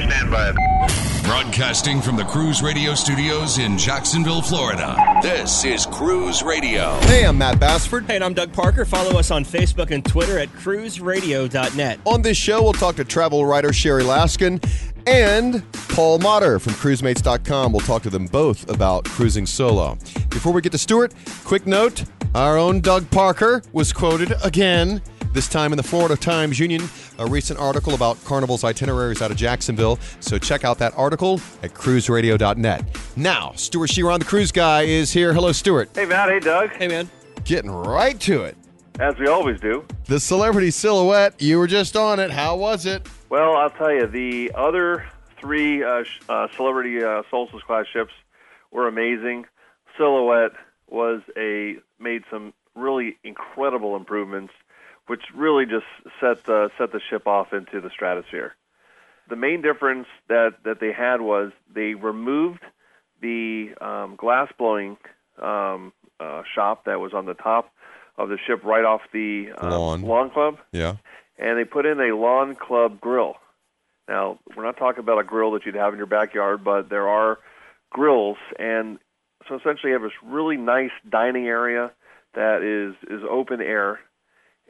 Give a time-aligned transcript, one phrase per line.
[0.00, 0.52] Okay, stand by.
[1.24, 4.96] Broadcasting from the Cruise Radio Studios in Jacksonville, Florida.
[5.22, 6.98] This is Cruise Radio.
[7.02, 8.06] Hey, I'm Matt Bassford.
[8.06, 8.84] Hey, and I'm Doug Parker.
[8.84, 12.00] Follow us on Facebook and Twitter at cruiseradio.net.
[12.06, 14.64] On this show, we'll talk to travel writer Sherry Laskin
[15.06, 17.72] and Paul Motter from cruisemates.com.
[17.72, 19.98] We'll talk to them both about cruising solo.
[20.30, 21.14] Before we get to Stuart,
[21.44, 22.04] quick note
[22.34, 26.88] our own Doug Parker was quoted again, this time in the Florida Times Union,
[27.20, 29.98] a recent article about Carnival's itineraries out of Jacksonville.
[30.20, 32.98] So check out that article at cruiseradio.net.
[33.16, 35.32] Now, Stuart Sheeran, the cruise guy, is here.
[35.34, 35.90] Hello, Stuart.
[35.94, 36.30] Hey, Matt.
[36.30, 36.70] Hey, Doug.
[36.70, 37.08] Hey, man.
[37.44, 38.56] Getting right to it.
[38.98, 39.84] As we always do.
[40.06, 42.30] The celebrity silhouette, you were just on it.
[42.30, 43.06] How was it?
[43.28, 45.06] Well, I'll tell you, the other
[45.38, 48.12] three uh, sh- uh, celebrity uh, Solstice class ships
[48.70, 49.46] were amazing.
[49.96, 50.52] Silhouette
[50.88, 54.52] was a made some really incredible improvements,
[55.10, 55.86] which really just
[56.20, 58.54] set the set the ship off into the stratosphere.
[59.28, 62.60] The main difference that that they had was they removed
[63.20, 64.96] the um, glass blowing
[65.42, 67.72] um, uh, shop that was on the top
[68.18, 70.02] of the ship right off the um, Lawn.
[70.02, 70.94] lawn club Yeah.
[71.38, 73.34] and they put in a lawn club grill.
[74.08, 77.08] Now, we're not talking about a grill that you'd have in your backyard, but there
[77.08, 77.38] are
[77.90, 78.98] grills, and
[79.48, 81.90] so essentially you have this really nice dining area
[82.34, 83.98] that is is open air,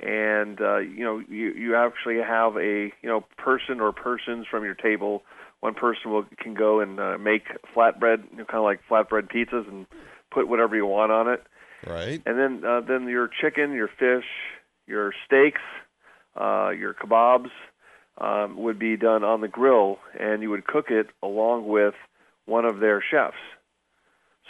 [0.03, 4.65] and uh, you know you you actually have a you know person or persons from
[4.65, 5.23] your table.
[5.61, 7.43] One person will can go and uh, make
[7.77, 9.87] flatbread, you know, kind of like flatbread pizzas, and
[10.31, 11.45] put whatever you want on it
[11.87, 12.23] Right.
[12.27, 14.27] and then uh, then your chicken, your fish,
[14.87, 15.63] your steaks,
[16.39, 17.51] uh, your kebabs
[18.19, 21.95] um, would be done on the grill, and you would cook it along with
[22.45, 23.37] one of their chefs.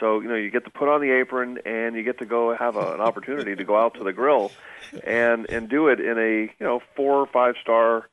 [0.01, 2.57] So you know you get to put on the apron, and you get to go
[2.57, 4.51] have a, an opportunity to go out to the grill,
[5.05, 8.09] and and do it in a you know four or five star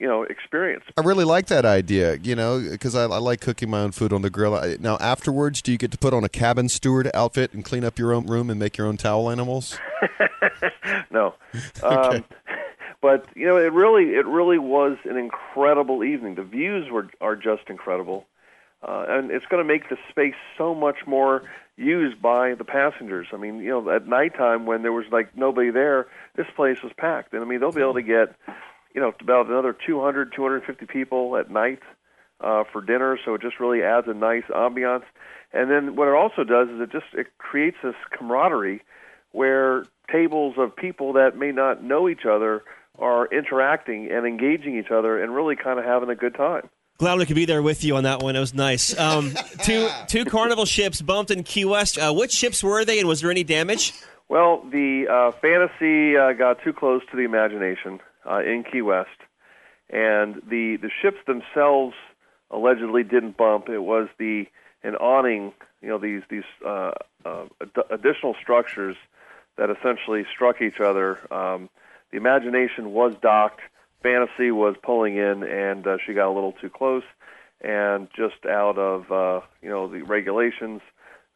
[0.00, 0.84] you know experience.
[0.96, 4.12] I really like that idea, you know, because I, I like cooking my own food
[4.12, 4.54] on the grill.
[4.54, 7.84] I, now, afterwards, do you get to put on a cabin steward outfit and clean
[7.84, 9.78] up your own room and make your own towel animals?
[11.10, 11.34] no.
[11.82, 12.24] Um,
[13.00, 16.34] but you know, it really it really was an incredible evening.
[16.34, 18.26] The views were are just incredible,
[18.82, 21.42] uh, and it's going to make the space so much more
[21.76, 23.26] used by the passengers.
[23.32, 26.92] I mean, you know, at nighttime when there was like nobody there, this place was
[26.96, 28.34] packed, and I mean they'll be able to get
[28.94, 31.80] you know about another 200 250 people at night
[32.40, 33.18] uh, for dinner.
[33.24, 35.04] So it just really adds a nice ambiance.
[35.52, 38.82] And then what it also does is it just it creates this camaraderie
[39.32, 42.62] where tables of people that may not know each other
[42.98, 46.68] are interacting and engaging each other and really kind of having a good time.
[47.00, 48.36] Glad we could be there with you on that one.
[48.36, 48.94] It was nice.
[48.98, 51.96] Um, two two Carnival ships bumped in Key West.
[51.96, 53.94] Uh, which ships were they, and was there any damage?
[54.28, 58.00] Well, the uh, fantasy uh, got too close to the imagination
[58.30, 59.08] uh, in Key West,
[59.88, 61.94] and the the ships themselves
[62.50, 63.70] allegedly didn't bump.
[63.70, 64.44] It was the
[64.82, 66.90] an awning, you know, these these uh,
[67.24, 68.96] uh, ad- additional structures
[69.56, 71.18] that essentially struck each other.
[71.32, 71.70] Um,
[72.10, 73.62] the imagination was docked.
[74.02, 77.04] Fantasy was pulling in, and uh, she got a little too close.
[77.60, 80.80] And just out of uh, you know the regulations,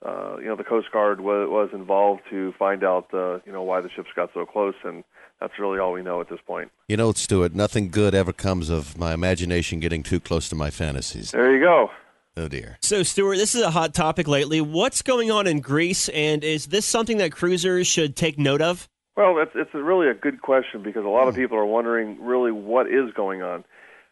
[0.04, 3.62] uh, you know the Coast Guard was, was involved to find out uh, you know
[3.62, 5.04] why the ships got so close, and
[5.40, 6.70] that's really all we know at this point.
[6.88, 10.70] You know, Stuart, nothing good ever comes of my imagination getting too close to my
[10.70, 11.32] fantasies.
[11.32, 11.90] There you go.
[12.36, 12.78] Oh, dear.
[12.82, 14.60] So, Stuart, this is a hot topic lately.
[14.60, 18.88] What's going on in Greece, and is this something that cruisers should take note of?
[19.16, 22.20] Well, it's it's a really a good question because a lot of people are wondering
[22.20, 23.64] really what is going on.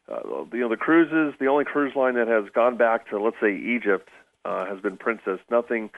[0.09, 3.37] Uh, you know, the cruises, the only cruise line that has gone back to let's
[3.41, 4.09] say Egypt
[4.45, 5.41] uh, has been Princess.
[5.51, 5.91] Nothing,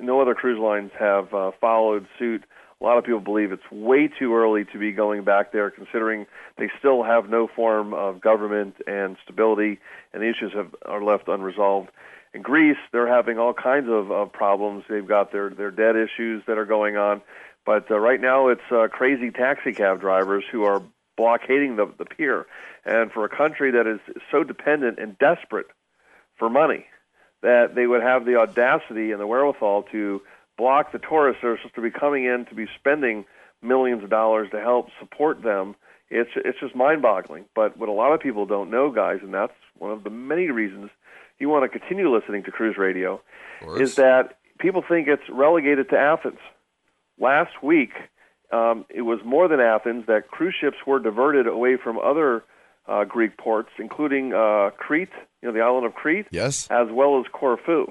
[0.00, 2.44] no other cruise lines have uh, followed suit.
[2.80, 6.26] A lot of people believe it's way too early to be going back there, considering
[6.58, 9.80] they still have no form of government and stability,
[10.12, 11.88] and the issues have, are left unresolved.
[12.34, 14.84] In Greece, they're having all kinds of, of problems.
[14.90, 17.22] They've got their their debt issues that are going on,
[17.66, 20.82] but uh, right now it's uh, crazy taxi cab drivers who are
[21.16, 22.46] blockading the the pier.
[22.84, 23.98] And for a country that is
[24.30, 25.66] so dependent and desperate
[26.38, 26.86] for money,
[27.42, 30.22] that they would have the audacity and the wherewithal to
[30.56, 33.24] block the tourists that are supposed to be coming in to be spending
[33.60, 35.74] millions of dollars to help support them.
[36.10, 37.46] It's it's just mind-boggling.
[37.54, 40.50] But what a lot of people don't know, guys, and that's one of the many
[40.50, 40.90] reasons
[41.40, 43.20] you want to continue listening to Cruise Radio,
[43.80, 46.38] is that people think it's relegated to Athens.
[47.18, 47.90] Last week,
[48.52, 52.44] um, it was more than Athens that cruise ships were diverted away from other
[52.86, 55.08] uh, Greek ports, including uh, Crete,
[55.42, 56.68] you know, the island of Crete, Yes.
[56.70, 57.86] as well as Corfu.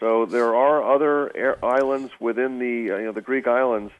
[0.00, 3.92] So there are other air islands within the uh, you know the Greek islands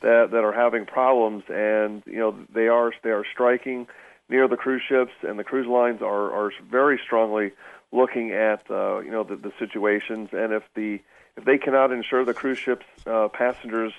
[0.00, 3.86] that that are having problems, and you know they are they are striking
[4.30, 7.52] near the cruise ships, and the cruise lines are are very strongly
[7.92, 11.00] looking at uh, you know the, the situations, and if the
[11.36, 13.92] if they cannot ensure the cruise ships uh, passengers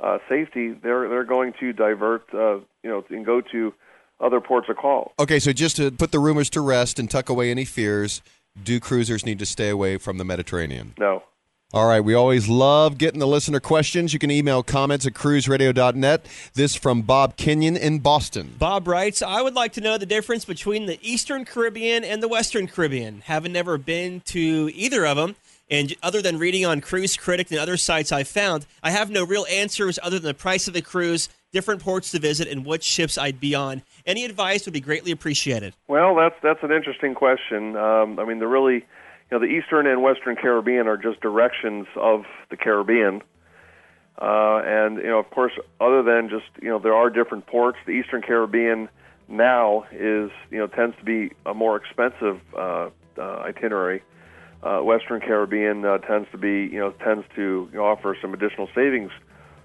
[0.00, 3.72] uh, safety, they're they're going to divert uh, you know and go to
[4.20, 5.12] other ports of call.
[5.18, 8.22] Okay, so just to put the rumors to rest and tuck away any fears,
[8.62, 10.94] do cruisers need to stay away from the Mediterranean?
[10.98, 11.22] No.
[11.72, 14.12] All right, we always love getting the listener questions.
[14.12, 16.24] You can email comments at cruiseradio.net.
[16.54, 18.54] This from Bob Kenyon in Boston.
[18.56, 22.28] Bob writes, I would like to know the difference between the Eastern Caribbean and the
[22.28, 23.20] Western Caribbean.
[23.22, 25.34] Haven't never been to either of them.
[25.68, 29.24] And other than reading on Cruise Critic and other sites I've found, I have no
[29.24, 32.84] real answers other than the price of the cruise, different ports to visit, and what
[32.84, 33.82] ships I'd be on.
[34.04, 35.74] Any advice would be greatly appreciated.
[35.88, 37.76] Well, that's that's an interesting question.
[37.76, 38.82] Um, I mean, the really, you
[39.32, 43.22] know, the Eastern and Western Caribbean are just directions of the Caribbean,
[44.22, 47.78] uh, and you know, of course, other than just you know, there are different ports.
[47.86, 48.88] The Eastern Caribbean
[49.26, 54.02] now is you know tends to be a more expensive uh, uh, itinerary.
[54.66, 59.12] Uh, Western Caribbean uh, tends to be you know tends to offer some additional savings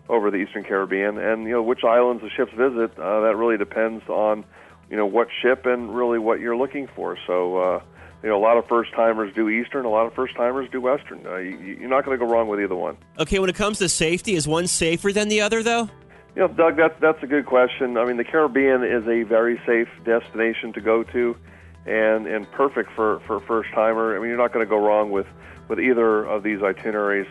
[0.09, 2.91] over the Eastern Caribbean, and you know which islands the ships visit.
[2.99, 4.45] Uh, that really depends on
[4.91, 7.17] you know what ship and really what you're looking for.
[7.25, 7.83] So uh,
[8.21, 10.79] you know a lot of first timers do Eastern, a lot of first timers do
[10.81, 11.25] Western.
[11.25, 12.95] Uh, you, you're not going to go wrong with either one.
[13.17, 15.89] Okay, when it comes to safety, is one safer than the other, though?
[16.35, 17.97] You know, Doug, that's that's a good question.
[17.97, 21.35] I mean, the Caribbean is a very safe destination to go to,
[21.85, 24.15] and and perfect for for first timer.
[24.15, 25.27] I mean, you're not going to go wrong with
[25.67, 27.27] with either of these itineraries.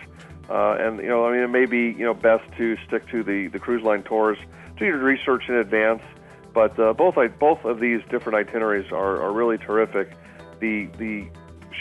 [0.49, 3.23] Uh, and you know, I mean, it may be you know best to stick to
[3.23, 4.39] the, the cruise line tours,
[4.77, 6.03] do your research in advance.
[6.53, 10.17] But uh, both both of these different itineraries are, are really terrific.
[10.59, 11.29] The the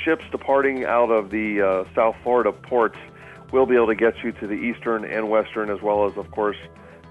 [0.04, 2.98] ships departing out of the uh, South Florida ports
[3.52, 6.30] will be able to get you to the eastern and western, as well as of
[6.30, 6.58] course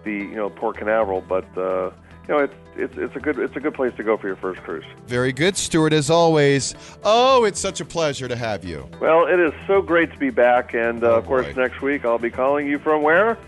[0.05, 1.23] the you know Port Canaveral.
[1.23, 1.91] But uh,
[2.29, 4.37] you know, it's it's it's a good it's a good place to go for your
[4.37, 4.85] first cruise.
[5.07, 6.75] Very good, Stuart, as always.
[7.03, 8.89] Oh, it's such a pleasure to have you.
[9.01, 11.63] Well, it is so great to be back, and uh, Oh, of course, boy.
[11.63, 13.39] next week I'll be calling you from where?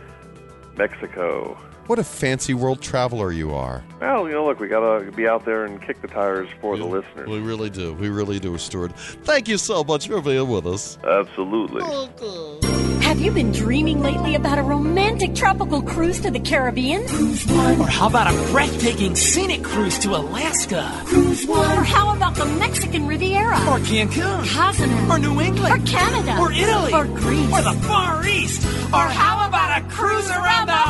[0.77, 1.59] Mexico.
[1.91, 3.83] What a fancy world traveler you are.
[4.01, 6.85] Well, you know, look, we gotta be out there and kick the tires for the
[6.85, 7.29] listeners.
[7.29, 7.95] We really do.
[7.95, 8.93] We really do, Stuart.
[9.25, 10.99] Thank you so much for being with us.
[11.03, 11.83] Absolutely.
[13.03, 17.09] Have you been dreaming lately about a romantic tropical cruise to the Caribbean?
[17.09, 20.89] Cruise Or how about a breathtaking scenic cruise to Alaska?
[21.07, 21.77] Cruise One.
[21.77, 23.57] Or how about the Mexican Riviera?
[23.69, 24.47] Or Cancun?
[24.47, 25.13] Cozumel?
[25.13, 25.75] Or New England?
[25.75, 26.39] Or Canada?
[26.39, 26.93] Or Italy?
[26.93, 27.53] Or Greece?
[27.53, 28.65] Or the Far East?
[28.95, 30.90] Or how about a cruise around the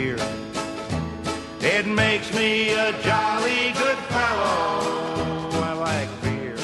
[1.81, 5.49] It makes me a jolly good fellow.
[5.63, 6.55] I like beer.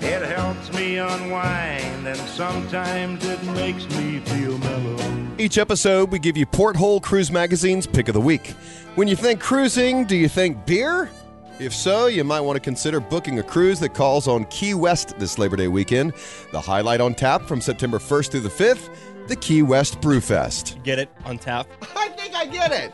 [0.00, 5.34] It helps me unwind, and sometimes it makes me feel mellow.
[5.36, 8.50] Each episode, we give you Porthole Cruise Magazine's Pick of the Week.
[8.94, 11.10] When you think cruising, do you think beer?
[11.58, 15.18] If so, you might want to consider booking a cruise that calls on Key West
[15.18, 16.12] this Labor Day weekend.
[16.52, 18.90] The highlight on tap from September 1st through the 5th,
[19.28, 20.82] the Key West Brewfest.
[20.82, 21.66] Get it on tap.
[21.96, 22.92] I think I get it.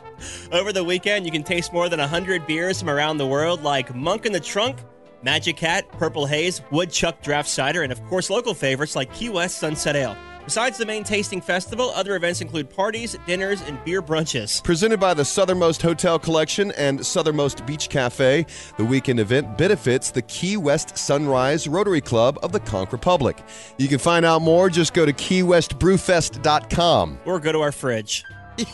[0.51, 3.93] Over the weekend, you can taste more than 100 beers from around the world, like
[3.95, 4.77] Monk in the Trunk,
[5.23, 9.59] Magic Hat, Purple Haze, Woodchuck Draft Cider, and of course, local favorites like Key West
[9.59, 10.15] Sunset Ale.
[10.49, 14.63] Besides the main tasting festival, other events include parties, dinners, and beer brunches.
[14.63, 20.23] Presented by the Southernmost Hotel Collection and Southernmost Beach Cafe, the weekend event benefits the
[20.23, 23.37] Key West Sunrise Rotary Club of the Conch Republic.
[23.77, 27.19] You can find out more, just go to keywestbrewfest.com.
[27.25, 28.25] Or go to our fridge.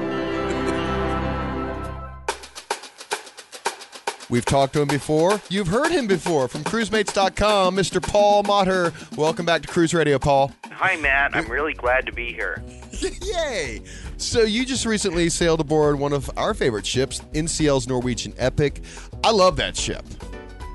[4.30, 5.40] We've talked to him before.
[5.48, 8.00] You've heard him before from cruisemates.com, Mr.
[8.00, 8.92] Paul Motter.
[9.16, 10.52] Welcome back to Cruise Radio, Paul.
[10.70, 11.34] Hi, Matt.
[11.34, 12.62] I'm really glad to be here.
[13.22, 13.82] Yay!
[14.18, 18.82] So you just recently sailed aboard one of our favorite ships, NCL's Norwegian Epic.
[19.24, 20.04] I love that ship.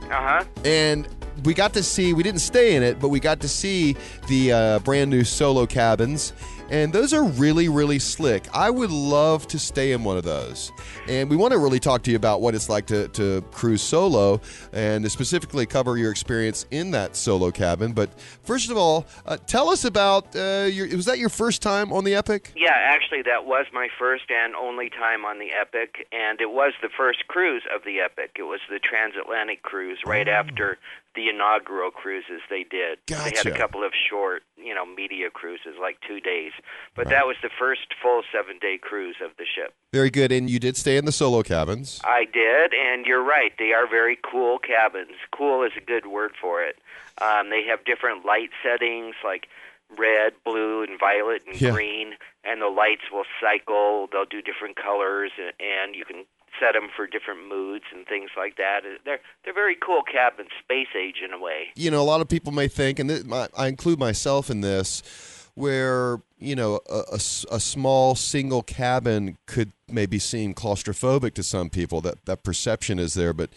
[0.04, 0.44] Uh huh.
[0.66, 1.08] And
[1.44, 3.96] we got to see, we didn't stay in it, but we got to see
[4.28, 6.34] the uh, brand new solo cabins.
[6.70, 8.46] And those are really, really slick.
[8.54, 10.72] I would love to stay in one of those.
[11.08, 13.82] And we want to really talk to you about what it's like to, to cruise
[13.82, 14.42] solo
[14.74, 17.94] and specifically cover your experience in that solo cabin.
[17.94, 18.10] But
[18.44, 22.04] first of all, uh, tell us about uh, your, was that your first time on
[22.04, 22.52] the Epic?
[22.56, 26.74] Yeah, actually, that was my first and only time on the Epic, and it was
[26.82, 28.32] the first cruise of the Epic.
[28.38, 30.78] It was the transatlantic cruise right after
[31.16, 33.00] the inaugural cruises they did.
[33.08, 33.30] Gotcha.
[33.32, 36.52] They had a couple of short, you know, media cruises, like two days,
[36.96, 39.74] but that was the first full seven-day cruise of the ship.
[39.94, 40.32] Very good.
[40.32, 42.02] And you did stay in the solo cabins.
[42.04, 43.52] I did, and you're right.
[43.58, 45.14] They are very cool cabins.
[45.36, 46.78] Cool is a good word for it.
[47.22, 49.48] Um, they have different light settings, like
[49.98, 51.72] red, blue, and violet, and Yeah.
[51.72, 54.08] green, and the lights will cycle.
[54.12, 56.26] They'll do different colors, and, and you can
[56.60, 58.82] set them for different moods and things like that.
[58.86, 61.68] Uh, they're they're very cool cabins, space age in a way.
[61.76, 65.02] you know, a lot of people may think, and my, I include myself in this,
[65.56, 72.02] where you know a a small single cabin could maybe seem claustrophobic to some people.
[72.02, 73.50] That that perception is there, but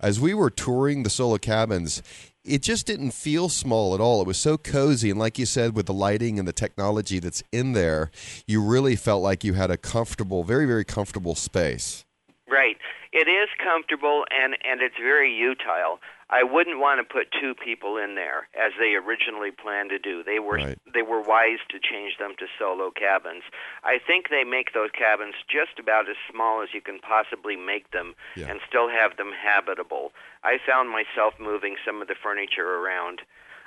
[0.00, 2.02] as we were touring the solo cabins.
[2.48, 4.20] It just didn't feel small at all.
[4.20, 7.42] It was so cozy, and like you said, with the lighting and the technology that's
[7.50, 8.12] in there,
[8.46, 12.05] you really felt like you had a comfortable, very, very comfortable space.
[12.48, 12.76] Right.
[13.12, 15.98] It is comfortable and and it's very utile.
[16.30, 20.22] I wouldn't want to put two people in there as they originally planned to do.
[20.24, 20.78] They were Right.
[20.92, 23.42] they were wise to change them to solo cabins.
[23.84, 27.90] I think they make those cabins just about as small as you can possibly make
[27.90, 28.46] them Yeah.
[28.50, 30.12] and still have them habitable.
[30.44, 33.22] I found myself moving some of the furniture around.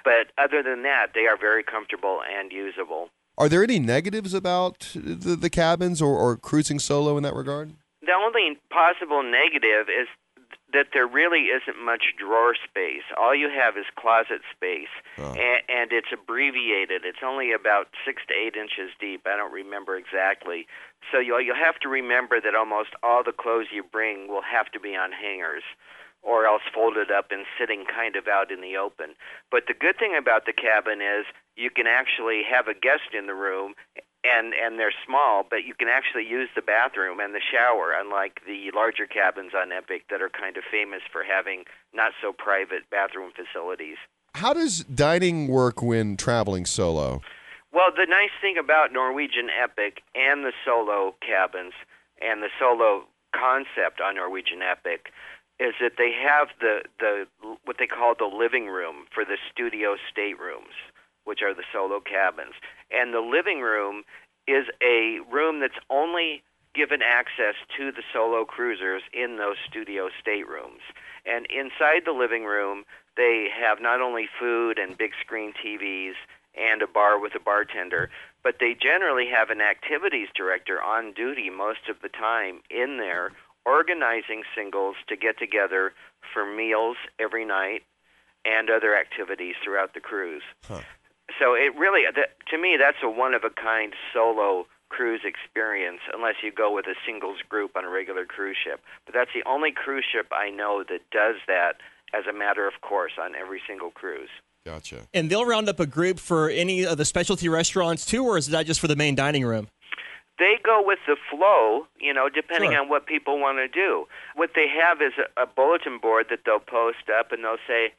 [0.06, 3.10] But other than that, they are very comfortable and usable.
[3.38, 7.74] Are there any negatives about the, the cabins or, or cruising solo in that regard?
[8.02, 10.08] The only possible negative is
[10.72, 13.04] that there really isn't much drawer space.
[13.18, 15.34] All you have is closet space, Oh.
[15.34, 17.04] and, and it's abbreviated.
[17.06, 19.26] It's only about six to eight inches deep.
[19.26, 20.68] I don't remember exactly.
[21.12, 24.72] So you'll you'll have to remember that almost all the clothes you bring will have
[24.72, 25.64] to be on hangers,
[26.22, 29.16] or else folded up and sitting kind of out in the open.
[29.52, 31.26] But the good thing about the cabin is
[31.56, 33.74] you can actually have a guest in the room
[34.24, 38.42] and and they're small, but you can actually use the bathroom and the shower, unlike
[38.46, 42.90] the larger cabins on Epic that are kind of famous for having not so private
[42.90, 43.98] bathroom facilities.
[44.36, 47.22] How does dining work when traveling solo?
[47.72, 51.74] Well, the nice thing about Norwegian Epic and the solo cabins
[52.22, 55.14] and the solo concept on Norwegian Epic
[55.60, 57.28] is that they have the the
[57.66, 60.76] what they call the living room for the studio staterooms,
[61.26, 62.54] which are the solo cabins.
[62.92, 64.04] And the living room
[64.48, 70.82] is a room that's only given access to the solo cruisers in those studio staterooms.
[71.26, 72.84] And inside the living room,
[73.18, 76.14] they have not only food and big screen TVs
[76.56, 78.10] and a bar with a bartender,
[78.44, 83.32] but they generally have an activities director on duty most of the time in there
[83.66, 85.94] organizing singles to get together
[86.34, 87.84] for meals every night
[88.46, 90.44] and other activities throughout the cruise.
[91.40, 96.02] So it really, that, to me, that's a one of a kind solo cruise experience,
[96.14, 98.82] unless you go with a singles group on a regular cruise ship.
[99.06, 101.74] But that's the only cruise ship I know that does that
[102.14, 104.30] as a matter of course on every single cruise.
[104.66, 105.08] Gotcha.
[105.14, 108.48] And they'll round up a group for any of the specialty restaurants too, or is
[108.48, 109.70] that just for the main dining room?
[110.40, 112.80] they go with the flow, you know, depending Sure.
[112.80, 114.08] on what people want to do.
[114.36, 117.94] What they have is a, a bulletin board that they'll post up, and they'll say,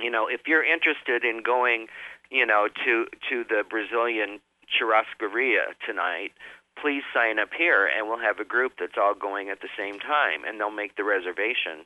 [0.00, 1.88] you know, if you're interested in going,
[2.30, 6.32] you know, to to the Brazilian churrascaria tonight,
[6.80, 9.98] please sign up here, and we'll have a group that's all going at the same
[9.98, 11.84] time, and they'll make the reservation,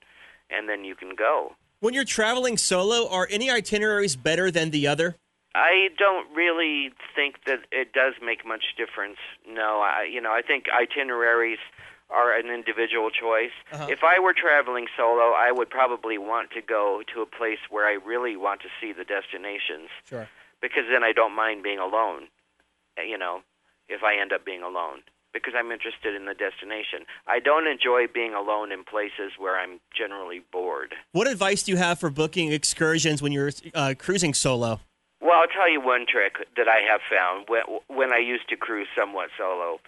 [0.50, 1.52] and then you can go.
[1.80, 5.16] When you're traveling solo, are any itineraries better than the other?
[5.54, 9.18] I don't really think that it does make much difference.
[9.46, 11.58] No, I you know I think itineraries
[12.14, 13.52] are an individual choice.
[13.72, 13.86] Uh-huh.
[13.88, 17.86] If I were traveling solo, I would probably want to go to a place where
[17.86, 20.28] I really want to see the destinations Sure.
[20.60, 22.28] because then I don't mind being alone.
[22.98, 23.42] uh, You know,
[23.88, 25.00] if I end up being alone
[25.32, 27.06] because I'm interested in the destination.
[27.26, 30.94] I don't enjoy being alone in places where I'm generally bored.
[31.12, 34.80] What advice do you have for booking excursions when you're uh, cruising solo?
[35.22, 38.56] Well, I'll tell you one trick that I have found when, when I used to
[38.56, 39.80] cruise somewhat solo.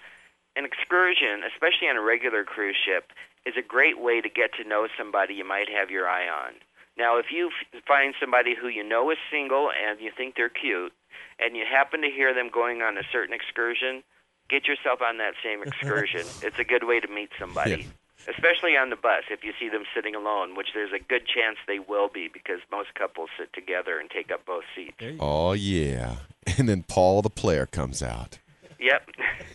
[0.57, 3.11] An excursion, especially on a regular cruise ship,
[3.45, 6.55] is a great way to get to know somebody you might have your eye on.
[6.97, 10.49] Now, if you f- find somebody who you know is single and you think they're
[10.49, 10.93] cute,
[11.41, 14.05] and you happen to hear them going on a certain excursion,
[14.49, 16.23] get yourself on that same excursion.
[16.43, 17.89] it's a good way to meet somebody.
[18.29, 21.59] Especially on the bus, if you see them sitting alone, which there's a good chance
[21.67, 24.97] they will be because most couples sit together and take up both seats.
[25.21, 26.17] Oh yeah.
[26.59, 28.39] And then Paul the player comes out.
[28.79, 29.09] Yep.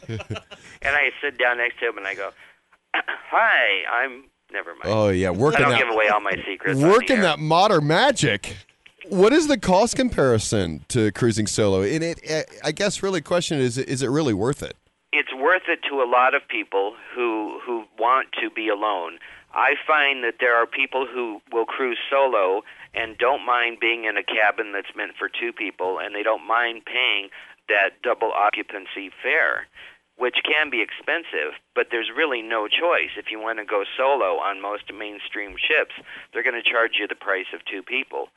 [0.82, 2.32] and I sit down next to him and I go,
[2.96, 4.86] "Hi, I'm." Never mind.
[4.86, 6.80] Oh yeah, I working don't that give away all my secrets.
[6.80, 8.58] working that modern magic.
[9.08, 11.84] What is the cost comparison to cruising solo?
[11.84, 12.20] And it,
[12.64, 14.76] I guess, really, question is: Is it really worth it?
[15.12, 19.20] it's worth it to a lot of people who who want to be alone.
[19.54, 22.62] I find that there are people who will cruise solo
[22.94, 26.46] and don't mind being in a cabin that's meant for two people, and they don't
[26.46, 27.30] mind paying
[27.68, 29.66] that double occupancy fare,
[30.20, 31.58] which can be expensive.
[31.74, 33.12] But there's really no choice.
[33.18, 35.96] If you want to go solo on most mainstream ships,
[36.32, 38.28] they're going to charge you the price of two people.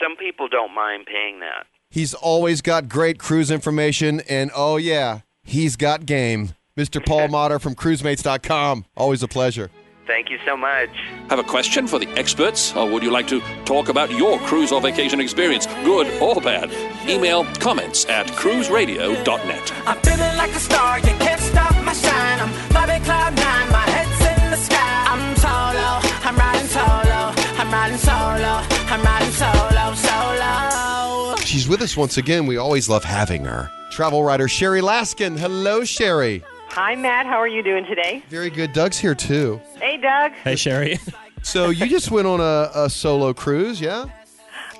[0.00, 1.66] Some people don't mind paying that.
[1.90, 6.54] He's always got great cruise information, and oh yeah, he's got game.
[6.78, 7.04] Mr.
[7.04, 8.86] Paul Motter from CruiseMates.com.
[8.96, 9.70] Always a pleasure.
[10.06, 10.90] Thank you so much.
[11.30, 14.72] Have a question for the experts, or would you like to talk about your cruise
[14.72, 16.70] or vacation experience, good or bad?
[17.08, 19.72] Email comments at cruiseradio.net.
[19.86, 22.40] I'm feeling like a star, you can't stop my shine.
[22.40, 25.04] I'm flying cloud nine, my head's in the sky.
[25.06, 31.36] I'm solo, I'm riding solo, I'm riding solo, I'm riding solo, solo.
[31.44, 32.46] She's with us once again.
[32.46, 33.70] We always love having her.
[33.90, 35.38] Travel writer Sherry Laskin.
[35.38, 36.42] Hello, Sherry.
[36.72, 37.26] Hi, Matt.
[37.26, 38.22] How are you doing today?
[38.28, 38.72] Very good.
[38.72, 39.60] Doug's here too.
[39.78, 40.32] Hey, Doug.
[40.42, 40.98] Hey, Sherry.
[41.42, 44.06] So you just went on a, a solo cruise, yeah?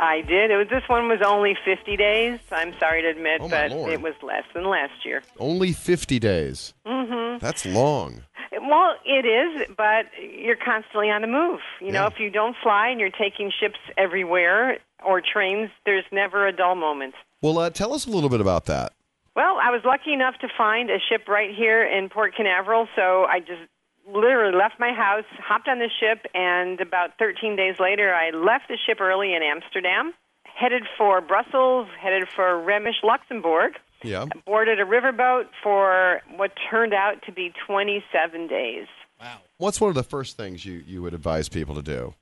[0.00, 0.50] I did.
[0.50, 2.38] It was, this one was only 50 days.
[2.50, 3.92] I'm sorry to admit, Oh, but Lord.
[3.92, 5.22] it was less than last year.
[5.38, 6.72] Only 50 days.
[6.86, 7.38] Mm-hmm.
[7.44, 8.22] That's long.
[8.52, 11.60] Well, it is, but you're constantly on the move.
[11.80, 16.46] You know, if you don't fly and you're taking ships everywhere or trains, there's never
[16.46, 17.14] a dull moment.
[17.42, 18.92] Well, uh, tell us a little bit about that.
[19.34, 23.24] Well, I was lucky enough to find a ship right here in Port Canaveral, so
[23.24, 23.62] I just
[24.06, 28.68] literally left my house, hopped on the ship, and about 13 days later, I left
[28.68, 30.12] the ship early in Amsterdam,
[30.44, 33.74] headed for Brussels, headed for Remich, Luxembourg.
[34.04, 34.26] Yeah.
[34.44, 38.88] boarded a riverboat for what turned out to be 27 days.
[39.20, 39.38] Wow.
[39.58, 42.14] What's one of the first things you, you would advise people to do?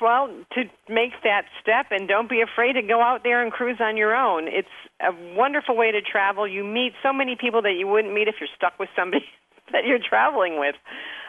[0.00, 3.78] Well, to make that step and don't be afraid to go out there and cruise
[3.80, 4.48] on your own.
[4.48, 4.68] It's
[5.00, 6.46] a wonderful way to travel.
[6.46, 9.24] You meet so many people that you wouldn't meet if you're stuck with somebody
[9.72, 10.76] that you're traveling with.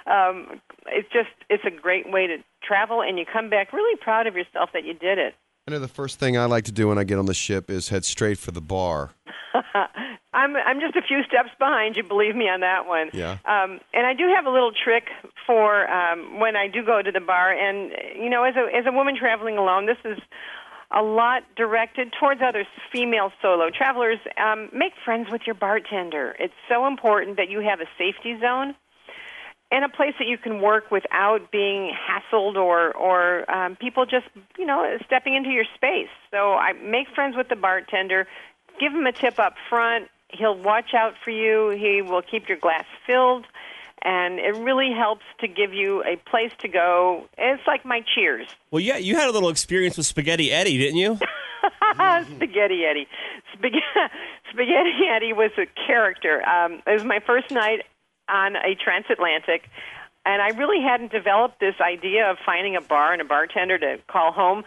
[0.06, 4.28] Um, it's just it's a great way to travel, and you come back really proud
[4.28, 5.36] of yourself that you did it.
[5.68, 7.70] I know the first thing I like to do when I get on the ship
[7.70, 9.12] is head straight for the bar.
[10.34, 12.04] I'm I'm just a few steps behind you.
[12.04, 13.10] Believe me on that one.
[13.12, 13.40] Yeah.
[13.44, 15.10] Um, and I do have a little trick
[15.46, 17.52] for um, when I do go to the bar.
[17.52, 20.20] And you know, as a as a woman traveling alone, this is
[20.92, 24.20] a lot directed towards other female solo travelers.
[24.38, 26.34] Um, make friends with your bartender.
[26.40, 28.74] It's so important that you have a safety zone
[29.72, 34.28] and a place that you can work without being hassled or or um, people just
[34.58, 36.10] you know stepping into your space.
[36.32, 38.28] So I make friends with the bartender,
[38.80, 40.08] give him a tip up front.
[40.30, 41.70] He'll watch out for you.
[41.70, 43.46] He will keep your glass filled,
[44.02, 47.26] and it really helps to give you a place to go.
[47.38, 48.48] It's like my Cheers.
[48.72, 51.20] Well, yeah, you had a little experience with Spaghetti Eddie, didn't you?
[51.94, 53.08] Spaghetti Eddie.
[53.54, 53.82] Spaghetti,
[54.52, 56.48] Spaghetti Eddie was a character.
[56.48, 57.84] Um, it was my first night
[58.30, 59.64] on a transatlantic,
[60.28, 63.98] and I really hadn't developed this idea of finding a bar and a bartender to
[64.12, 64.66] call home.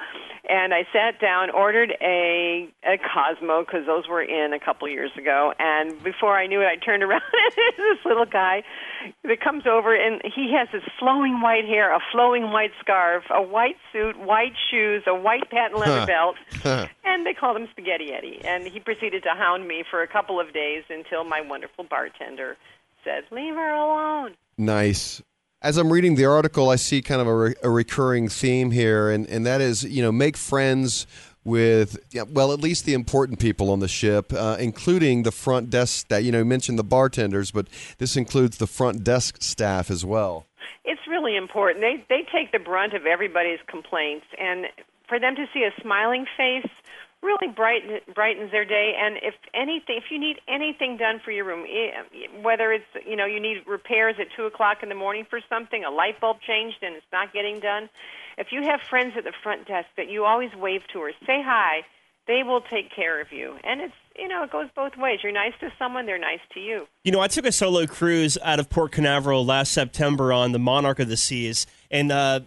[0.48, 5.10] And I sat down, ordered a a Cosmo because those were in a couple years
[5.18, 5.52] ago.
[5.58, 8.62] And before I knew it, I turned around and there's this little guy
[9.24, 13.42] that comes over, and he has this flowing white hair, a flowing white scarf, a
[13.42, 16.36] white suit, white shoes, a white patent leather belt,
[17.04, 18.40] and they called him Spaghetti Eddie.
[18.44, 22.56] And he proceeded to hound me for a couple of days until my wonderful bartender
[23.04, 25.22] said, "Leave her alone." Nice.
[25.62, 29.10] As I'm reading the article, I see kind of a, re- a recurring theme here,
[29.10, 31.06] and, and that is, you know, make friends
[31.44, 35.70] with, yeah, well, at least the important people on the ship, uh, including the front
[35.70, 36.22] desk staff.
[36.22, 37.66] You know, you mentioned the bartenders, but
[37.98, 40.46] this includes the front desk staff as well.
[40.84, 41.82] It's really important.
[41.82, 44.66] They they take the brunt of everybody's complaints, and
[45.08, 46.70] for them to see a smiling face
[47.22, 48.94] really brighten, brightens their day.
[48.98, 53.16] And if anything, if you need anything done for your room, eh, whether it's you
[53.16, 56.38] know you need repairs at two o'clock in the morning for something, a light bulb
[56.46, 57.88] changed and it's not getting done,
[58.38, 61.42] if you have friends at the front desk that you always wave to or say
[61.44, 61.82] hi,
[62.26, 63.56] they will take care of you.
[63.64, 65.20] And it's you know it goes both ways.
[65.22, 66.86] You're nice to someone, they're nice to you.
[67.04, 70.58] You know, I took a solo cruise out of Port Canaveral last September on the
[70.58, 71.66] Monarch of the Seas.
[71.90, 72.40] And uh,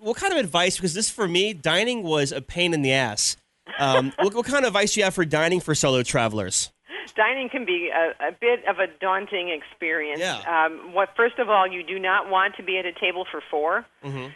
[0.00, 0.76] what kind of advice?
[0.76, 3.36] Because this, for me, dining was a pain in the ass.
[3.78, 6.70] Um, what, what kind of advice do you have for dining for solo travelers?
[7.16, 10.20] dining can be a, a bit of a daunting experience.
[10.20, 10.38] Yeah.
[10.46, 13.42] Um, what first of all, you do not want to be at a table for
[13.50, 14.26] 4 Mm-hmm.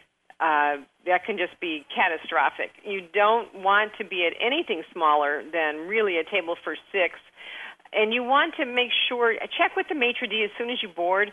[0.40, 2.70] Uh, that can just be catastrophic.
[2.84, 7.14] You don't want to be at anything smaller than really a table for six.
[7.92, 10.88] and you want to make sure check with the maitre d' as soon as you
[10.88, 11.32] board,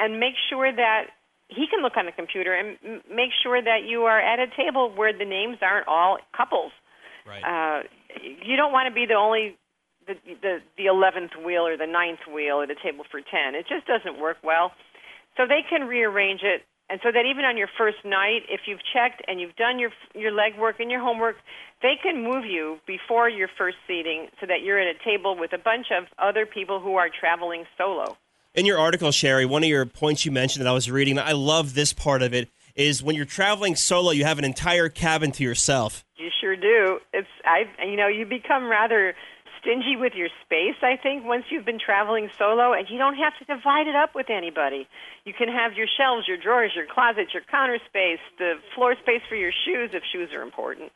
[0.00, 1.08] and make sure that
[1.48, 4.46] he can look on the computer and m- make sure that you are at a
[4.56, 6.72] table where the names aren't all couples.
[7.26, 7.42] Right.
[7.42, 7.82] Uh,
[8.22, 9.56] you don't want to be the only
[10.06, 13.54] the the the eleventh wheel or the ninth wheel at a table for ten.
[13.54, 14.72] It just doesn't work well.
[15.36, 18.80] So they can rearrange it, and so that even on your first night, if you've
[18.94, 21.36] checked and you've done your your legwork and your homework,
[21.82, 25.52] they can move you before your first seating so that you're at a table with
[25.52, 28.16] a bunch of other people who are traveling solo.
[28.54, 31.32] In your article, Sherry, one of your points you mentioned that I was reading, I
[31.32, 35.30] love this part of it, is when you're traveling solo, you have an entire cabin
[35.32, 36.06] to yourself.
[36.26, 36.98] You sure do.
[37.14, 39.14] It's I you know, you become rather
[39.60, 43.32] stingy with your space, I think, once you've been traveling solo and you don't have
[43.38, 44.88] to divide it up with anybody.
[45.24, 49.22] You can have your shelves, your drawers, your closets, your counter space, the floor space
[49.28, 50.90] for your shoes if shoes are important.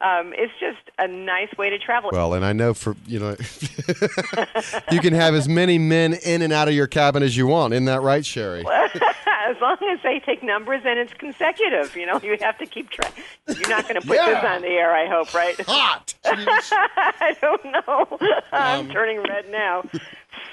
[0.00, 2.08] Um, it's just a nice way to travel.
[2.10, 3.36] Well, and I know for you know,
[4.90, 7.74] you can have as many men in and out of your cabin as you want.
[7.74, 8.64] Isn't that right, Sherry?
[9.50, 12.90] as long as they take numbers and it's consecutive, you know, you have to keep
[12.90, 13.12] track.
[13.48, 14.26] You're not going to put Yeah.
[14.34, 15.58] this on the air, I hope, right?
[15.66, 16.14] Hot.
[16.24, 18.18] I don't know.
[18.52, 19.84] I'm Um, turning red now.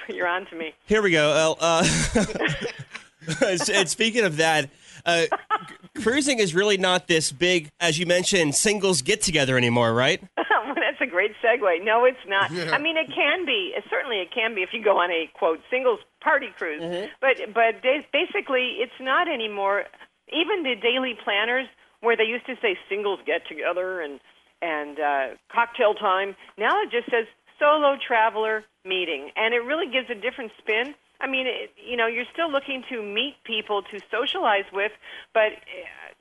[0.10, 0.74] You're on to me.
[0.86, 1.56] Here we go.
[1.60, 1.86] Uh,
[3.76, 4.70] and speaking of that,
[5.06, 5.26] uh,
[6.02, 10.22] cruising is really not this big, as you mentioned, singles get together anymore, right?
[10.98, 11.84] That's a great segue.
[11.84, 12.52] No, it's not.
[12.52, 12.72] Yeah.
[12.72, 13.74] I mean, it can be.
[13.90, 16.82] Certainly, it can be if you go on a quote singles party cruise.
[16.82, 17.08] Mm-hmm.
[17.22, 17.82] But but
[18.12, 19.86] basically, it's not anymore.
[20.32, 21.68] Even the daily planners,
[22.02, 24.20] where they used to say singles get together and
[24.62, 27.26] and uh, cocktail time, now it just says
[27.60, 30.96] solo traveler meeting, and it really gives a different spin.
[31.20, 34.92] I mean, it, you know, you're still looking to meet people to socialize with,
[35.34, 35.54] but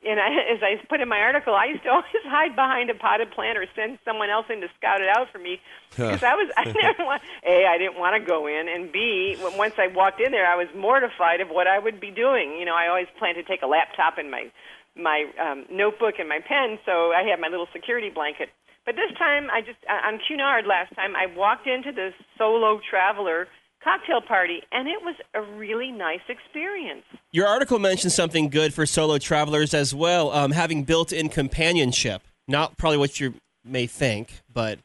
[0.07, 2.95] and I, as I put in my article, I used to always hide behind a
[2.95, 6.35] potted plant or send someone else in to scout it out for me because I
[6.35, 9.89] was I never want a I didn't want to go in, and b once I
[9.89, 12.57] walked in there, I was mortified of what I would be doing.
[12.59, 14.51] You know, I always planned to take a laptop and my
[14.97, 18.49] my um, notebook and my pen, so I had my little security blanket.
[18.87, 23.49] But this time, I just on Cunard last time, I walked into this solo traveler
[23.87, 27.05] cocktail party, and it was a really nice experience.
[27.31, 32.23] Your article mentioned something good for solo travelers as well, um, having built in companionship.
[32.49, 34.81] Not probably what you may think, but.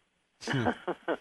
[0.48, 0.68] hmm.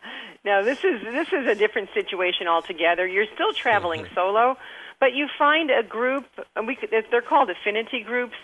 [0.45, 3.07] Now this is this is a different situation altogether.
[3.07, 4.57] You're still traveling solo,
[4.99, 6.27] but you find a group.
[6.57, 6.79] And we
[7.11, 8.37] they're called affinity groups.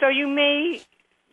[0.00, 0.82] So you may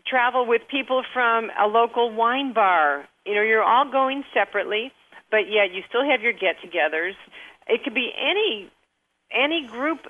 [0.06, 3.08] travel with people from a local wine bar.
[3.26, 4.92] You know, you're all going separately,
[5.34, 7.18] but yet you still have your get-togethers.
[7.66, 8.70] It could be any
[9.34, 10.06] any group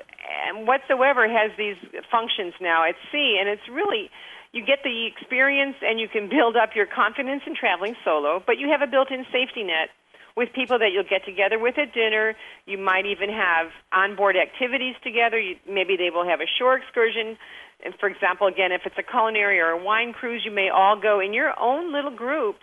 [0.67, 1.79] whatsoever has these
[2.11, 4.11] functions now at sea, and it's really
[4.51, 8.59] you get the experience and you can build up your confidence in traveling solo, but
[8.59, 9.95] you have a built-in safety net
[10.35, 12.35] with people that you'll get together with at dinner.
[12.65, 15.39] You might even have onboard activities together.
[15.39, 17.37] You, maybe they will have a shore excursion.
[17.85, 20.99] And for example, again, if it's a culinary or a wine cruise, you may all
[20.99, 22.57] go in your own little group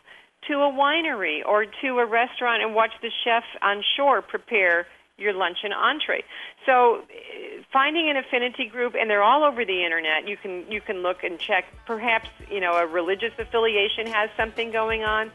[0.49, 4.87] to a winery or to a restaurant and watch the chef on shore prepare
[5.21, 6.25] your lunch and entree.
[6.67, 10.27] So, eh, finding an affinity group, and they're all over the internet.
[10.27, 11.67] You can you can look and check.
[11.87, 15.31] Perhaps you know a religious affiliation has something going on,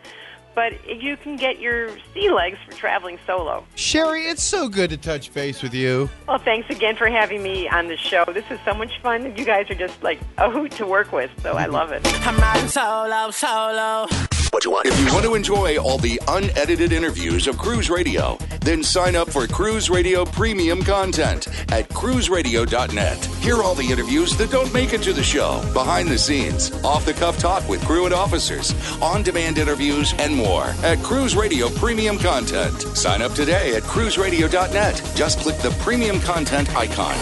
[0.55, 3.63] but you can get your sea legs for traveling solo.
[3.75, 6.09] Sherry, it's so good to touch base with you.
[6.27, 8.25] Well, thanks again for having me on the show.
[8.25, 9.35] This is so much fun.
[9.37, 12.01] You guys are just like a hoot to work with, so I love it.
[12.27, 14.07] I'm riding solo, solo.
[14.55, 14.85] What you want?
[14.85, 19.29] If you want to enjoy all the unedited interviews of Cruise Radio, then sign up
[19.29, 23.25] for Cruise Radio Premium content at cruiseradio.net.
[23.25, 27.05] Hear all the interviews that don't make it to the show, behind the scenes, off
[27.05, 31.67] the cuff talk with crew and officers, on demand interviews, and more at Cruise Radio
[31.71, 32.79] Premium content.
[32.95, 35.11] Sign up today at cruiseradio.net.
[35.15, 37.17] Just click the premium content icon.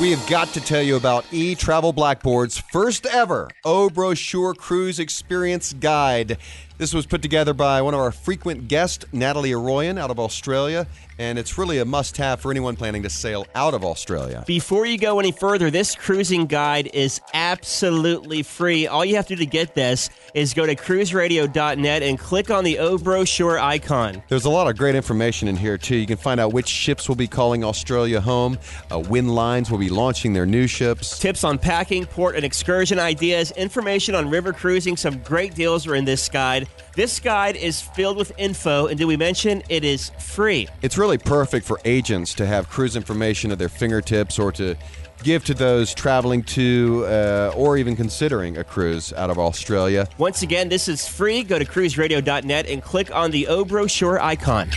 [0.00, 5.00] We have got to tell you about E Travel Blackboard's first ever O Brochure Cruise
[5.00, 6.38] Experience Guide.
[6.78, 10.86] This was put together by one of our frequent guests, Natalie Arroyan, out of Australia,
[11.18, 14.44] and it's really a must have for anyone planning to sail out of Australia.
[14.46, 18.86] Before you go any further, this cruising guide is absolutely free.
[18.86, 22.62] All you have to do to get this is go to cruiseradio.net and click on
[22.62, 24.22] the O brochure icon.
[24.28, 25.96] There's a lot of great information in here, too.
[25.96, 28.56] You can find out which ships will be calling Australia home,
[28.92, 31.18] uh, when lines will be launching their new ships.
[31.18, 34.96] Tips on packing, port, and excursion ideas, information on river cruising.
[34.96, 36.67] Some great deals are in this guide.
[36.94, 40.66] This guide is filled with info, and did we mention it is free?
[40.82, 44.74] It's really perfect for agents to have cruise information at their fingertips or to
[45.22, 50.08] give to those traveling to uh, or even considering a cruise out of Australia.
[50.18, 51.42] Once again, this is free.
[51.42, 54.70] Go to cruiseradio.net and click on the O brochure icon.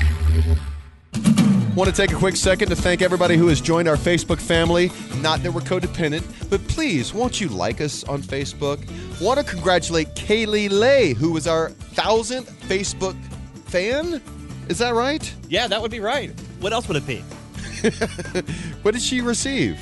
[1.81, 4.91] Want to take a quick second to thank everybody who has joined our Facebook family.
[5.19, 8.87] Not that we're codependent, but please, won't you like us on Facebook?
[9.19, 13.19] Want to congratulate Kaylee Lay, who was our thousandth Facebook
[13.65, 14.21] fan.
[14.69, 15.33] Is that right?
[15.49, 16.29] Yeah, that would be right.
[16.59, 17.17] What else would it be?
[18.83, 19.79] what did she receive?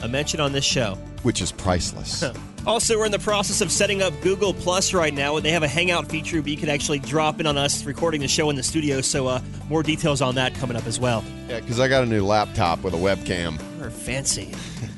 [0.00, 0.96] A mention on this show.
[1.22, 2.24] Which is priceless.
[2.64, 5.64] Also, we're in the process of setting up Google Plus right now, and they have
[5.64, 8.56] a Hangout feature where you can actually drop in on us recording the show in
[8.56, 9.00] the studio.
[9.00, 11.24] So, uh, more details on that coming up as well.
[11.48, 13.58] Yeah, because I got a new laptop with a webcam.
[13.80, 14.54] We're fancy.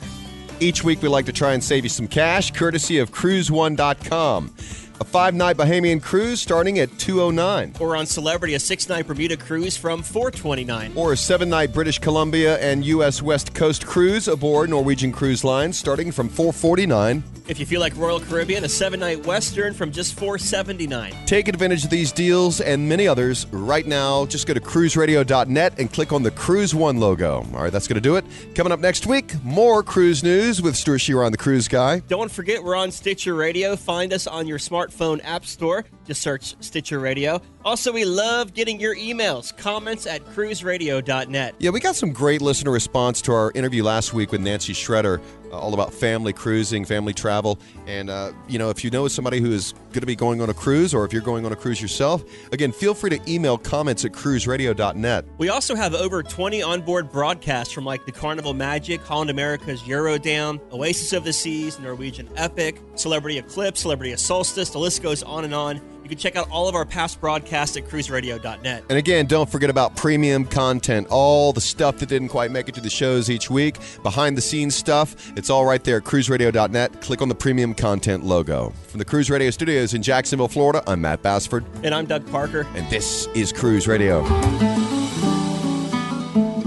[0.61, 4.55] Each week, we like to try and save you some cash, courtesy of CruiseOne.com.
[5.01, 10.03] A five-night Bahamian cruise starting at 209 Or on Celebrity, a six-night Bermuda cruise from
[10.03, 10.93] 429.
[10.95, 13.21] or a seven-night British Columbia and U.S.
[13.21, 18.21] West Coast cruise aboard Norwegian Cruise Line starting from 449 If you feel like Royal
[18.21, 21.13] Caribbean, a seven-night Western from just 479.
[21.27, 24.25] Take advantage of these deals and many others right now.
[24.27, 27.39] Just go to cruiseradio.net and click on the Cruise One logo.
[27.55, 28.25] All right, that's going to do it.
[28.55, 31.99] Coming up next week, more cruise news with Stuart Shearer on the Cruise Guy.
[32.09, 33.75] Don't forget, we're on Stitcher Radio.
[33.77, 35.85] Find us on your smartphone app store.
[36.07, 37.41] Just search Stitcher Radio.
[37.65, 41.55] Also, we love getting your emails, comments at cruiseradio.net.
[41.59, 45.21] Yeah, we got some great listener response to our interview last week with Nancy Schroeder,
[45.21, 47.59] uh, all about family cruising, family travel.
[47.87, 50.51] And, uh, you know, if you know somebody who is going to be going on
[50.51, 53.59] a cruise or if you're going on a cruise yourself, again, feel free to email
[53.59, 55.25] comments at cruiseradio.net.
[55.39, 60.61] We also have over 20 onboard broadcasts from like the Carnival Magic, Holland America's Eurodam,
[60.73, 64.71] Oasis of the Seas, Norwegian Epic, Celebrity Eclipse, Celebrity Solstice.
[64.71, 65.81] The list goes on and on.
[66.05, 68.85] You can check out all of our past broadcasts at cruiseradio.net.
[68.91, 72.75] And again, don't forget about premium content, all the stuff that didn't quite make it
[72.75, 75.33] to the shows each week, behind the scenes stuff.
[75.35, 77.01] It's all right there at cruiseradio.net.
[77.01, 78.75] Click on the premium content logo.
[78.89, 81.65] From the Cruise Radio studios in Jacksonville, Florida, I'm Matt Bassford.
[81.83, 82.67] And I'm Doug Parker.
[82.75, 84.23] And this is Cruise Radio.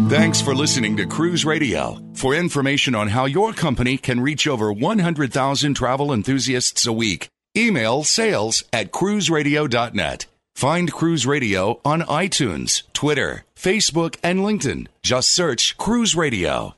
[0.09, 2.01] Thanks for listening to Cruise Radio.
[2.15, 8.03] For information on how your company can reach over 100,000 travel enthusiasts a week, email
[8.03, 10.25] sales at cruiseradio.net.
[10.55, 14.87] Find Cruise Radio on iTunes, Twitter, Facebook, and LinkedIn.
[15.03, 16.73] Just search Cruise Radio.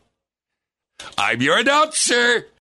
[1.18, 2.50] I'm your announcer.